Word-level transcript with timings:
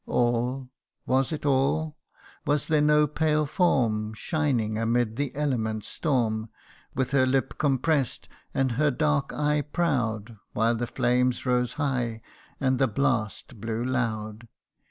AH 0.07 0.63
was 1.05 1.31
it 1.31 1.45
all? 1.45 1.95
Was 2.43 2.67
there 2.67 2.81
no 2.81 3.05
pale 3.05 3.45
form, 3.45 4.15
Shining 4.15 4.79
amid 4.79 5.15
the 5.15 5.35
element's 5.35 5.89
storm, 5.89 6.49
With 6.95 7.11
her 7.11 7.27
lip 7.27 7.59
compress'd, 7.59 8.27
and 8.51 8.71
her 8.71 8.89
dark 8.89 9.31
eye 9.31 9.61
proud, 9.61 10.37
While 10.53 10.73
the 10.73 10.87
flames 10.87 11.45
rose 11.45 11.73
high, 11.73 12.23
and 12.59 12.79
the 12.79 12.87
blast 12.87 13.61
blew 13.61 13.85
loud 13.85 14.47